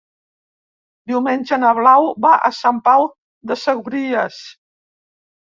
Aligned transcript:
Diumenge 1.11 1.59
na 1.63 1.73
Blau 1.79 2.09
va 2.27 2.31
a 2.49 2.53
Sant 2.61 2.79
Pau 2.89 3.05
de 3.53 3.59
Segúries. 3.67 4.41